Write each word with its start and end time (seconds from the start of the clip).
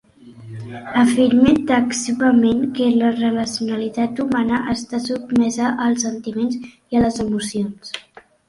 Afirme 1.01 1.51
taxativament 1.71 2.63
que 2.79 2.87
la 3.01 3.11
racionalitat 3.19 4.23
humana 4.25 4.63
està 4.75 5.03
sotmesa 5.07 5.71
als 5.89 6.07
sentiments 6.09 6.61
i 6.73 7.01
a 7.01 7.05
les 7.09 7.25
emocions. 7.27 7.97